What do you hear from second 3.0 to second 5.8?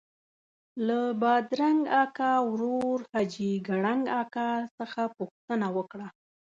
حاجي کړنګ اکا څخه پوښتنه